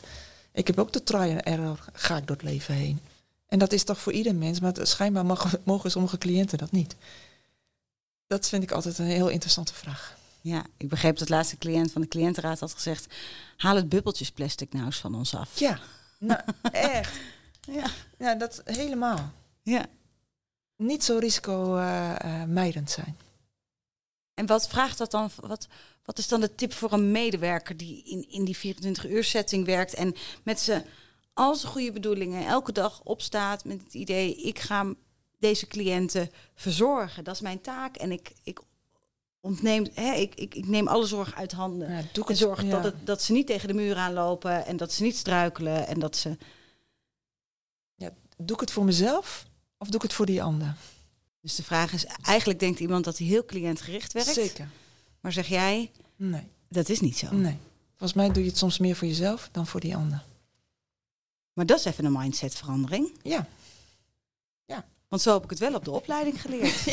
Ik 0.52 0.66
heb 0.66 0.78
ook 0.78 0.92
de 0.92 1.02
try 1.02 1.30
and 1.30 1.40
error, 1.42 1.84
ga 1.92 2.16
ik 2.16 2.26
door 2.26 2.36
het 2.36 2.44
leven 2.44 2.74
heen. 2.74 3.00
En 3.46 3.58
dat 3.58 3.72
is 3.72 3.84
toch 3.84 3.98
voor 3.98 4.12
ieder 4.12 4.34
mens, 4.34 4.60
maar 4.60 4.72
het- 4.72 4.88
schijnbaar 4.88 5.26
mag, 5.26 5.56
mogen 5.64 5.90
sommige 5.90 6.18
cliënten 6.18 6.58
dat 6.58 6.70
niet. 6.70 6.96
Dat 8.26 8.48
vind 8.48 8.62
ik 8.62 8.70
altijd 8.70 8.98
een 8.98 9.04
heel 9.06 9.28
interessante 9.28 9.74
vraag. 9.74 10.16
Ja, 10.40 10.64
ik 10.76 10.88
begreep 10.88 11.18
dat 11.18 11.28
laatste 11.28 11.56
cliënt 11.58 11.92
van 11.92 12.00
de 12.02 12.08
cliëntenraad 12.08 12.60
had 12.60 12.72
gezegd... 12.74 13.14
haal 13.56 13.76
het 13.76 13.88
bubbeltjesplastic 13.88 14.72
nou 14.72 14.84
eens 14.84 14.98
van 14.98 15.14
ons 15.14 15.34
af. 15.34 15.58
Ja, 15.58 15.78
nou, 16.18 16.40
echt. 16.72 17.16
Ja. 17.60 17.84
Ja, 18.18 18.34
dat 18.34 18.62
helemaal. 18.64 19.30
ja. 19.62 19.86
Niet 20.76 21.04
zo 21.04 21.18
risicomijdend 21.18 22.90
zijn. 22.90 23.16
En 24.34 24.46
wat 24.46 24.68
vraagt 24.68 24.98
dat 24.98 25.10
dan? 25.10 25.30
Wat, 25.40 25.66
wat 26.08 26.18
is 26.18 26.28
dan 26.28 26.40
de 26.40 26.54
tip 26.54 26.72
voor 26.72 26.92
een 26.92 27.10
medewerker 27.10 27.76
die 27.76 28.02
in, 28.04 28.30
in 28.30 28.44
die 28.44 28.56
24-uur 28.56 29.24
setting 29.24 29.66
werkt 29.66 29.94
en 29.94 30.14
met 30.42 30.60
zijn 30.60 30.84
al 31.34 31.54
zijn 31.54 31.72
goede 31.72 31.92
bedoelingen 31.92 32.46
elke 32.46 32.72
dag 32.72 33.00
opstaat 33.02 33.64
met 33.64 33.82
het 33.82 33.94
idee: 33.94 34.36
ik 34.36 34.58
ga 34.58 34.94
deze 35.38 35.66
cliënten 35.66 36.30
verzorgen. 36.54 37.24
Dat 37.24 37.34
is 37.34 37.40
mijn 37.40 37.60
taak 37.60 37.96
en 37.96 38.12
ik, 38.12 38.32
ik 38.42 38.60
ontneem, 39.40 39.86
hè, 39.94 40.12
ik, 40.12 40.34
ik, 40.34 40.54
ik 40.54 40.66
neem 40.66 40.88
alle 40.88 41.06
zorg 41.06 41.34
uit 41.34 41.52
handen. 41.52 41.90
Ja, 41.90 42.02
doe 42.12 42.24
ik 42.24 42.30
En 42.30 42.36
zorg 42.36 42.62
ja. 42.62 42.70
dat, 42.70 42.84
het, 42.84 43.06
dat 43.06 43.22
ze 43.22 43.32
niet 43.32 43.46
tegen 43.46 43.68
de 43.68 43.74
muur 43.74 43.96
aanlopen 43.96 44.66
en 44.66 44.76
dat 44.76 44.92
ze 44.92 45.02
niet 45.02 45.16
struikelen 45.16 45.86
en 45.86 45.98
dat 45.98 46.16
ze. 46.16 46.36
Doe 48.36 48.56
ik 48.56 48.60
het 48.60 48.70
voor 48.70 48.84
mezelf 48.84 49.46
of 49.78 49.86
doe 49.86 49.96
ik 49.96 50.02
het 50.02 50.12
voor 50.12 50.26
die 50.26 50.42
ander? 50.42 50.76
Dus 51.40 51.54
de 51.54 51.62
vraag 51.62 51.92
is: 51.92 52.04
eigenlijk 52.22 52.60
denkt 52.60 52.80
iemand 52.80 53.04
dat 53.04 53.18
hij 53.18 53.26
heel 53.26 53.44
cliëntgericht 53.44 54.12
werkt. 54.12 54.32
Zeker. 54.32 54.68
Maar 55.28 55.36
zeg 55.36 55.46
jij, 55.48 55.90
Nee, 56.16 56.42
dat 56.68 56.88
is 56.88 57.00
niet 57.00 57.18
zo. 57.18 57.34
nee. 57.34 57.56
Volgens 57.88 58.12
mij 58.12 58.30
doe 58.32 58.42
je 58.42 58.48
het 58.48 58.58
soms 58.58 58.78
meer 58.78 58.96
voor 58.96 59.08
jezelf 59.08 59.48
dan 59.52 59.66
voor 59.66 59.80
die 59.80 59.96
ander. 59.96 60.24
Maar 61.52 61.66
dat 61.66 61.78
is 61.78 61.84
even 61.84 62.04
een 62.04 62.12
mindsetverandering. 62.12 63.12
Ja. 63.22 63.46
Want 65.08 65.22
zo 65.22 65.32
heb 65.32 65.44
ik 65.44 65.50
het 65.50 65.58
wel 65.58 65.74
op 65.74 65.84
de 65.84 65.90
opleiding 65.90 66.40
geleerd. 66.40 66.84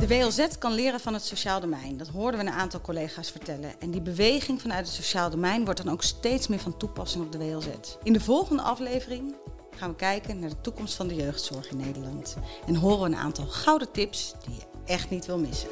De 0.00 0.06
WLZ 0.08 0.46
kan 0.58 0.72
leren 0.72 1.00
van 1.00 1.14
het 1.14 1.24
sociaal 1.24 1.60
domein. 1.60 1.96
Dat 1.96 2.08
hoorden 2.08 2.40
we 2.40 2.46
een 2.46 2.52
aantal 2.52 2.80
collega's 2.80 3.30
vertellen. 3.30 3.80
En 3.80 3.90
die 3.90 4.00
beweging 4.02 4.60
vanuit 4.60 4.86
het 4.86 4.94
sociaal 4.94 5.30
domein 5.30 5.64
wordt 5.64 5.82
dan 5.84 5.92
ook 5.92 6.02
steeds 6.02 6.48
meer 6.48 6.58
van 6.60 6.76
toepassing 6.76 7.24
op 7.24 7.32
de 7.32 7.38
WLZ. 7.38 7.66
In 8.02 8.12
de 8.12 8.20
volgende 8.20 8.62
aflevering 8.62 9.34
gaan 9.76 9.90
we 9.90 9.96
kijken 9.96 10.38
naar 10.38 10.48
de 10.50 10.60
toekomst 10.60 10.94
van 10.94 11.08
de 11.08 11.14
jeugdzorg 11.14 11.70
in 11.70 11.76
Nederland. 11.76 12.36
En 12.66 12.74
horen 12.74 13.00
we 13.00 13.06
een 13.06 13.16
aantal 13.22 13.46
gouden 13.46 13.92
tips 13.92 14.34
die 14.46 14.54
je 14.54 14.69
echt 14.86 15.10
niet 15.10 15.26
wil 15.26 15.38
missen. 15.38 15.68